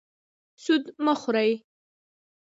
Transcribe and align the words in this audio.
سود 0.63 0.83
مه 1.05 1.13
خورئ 1.21 1.51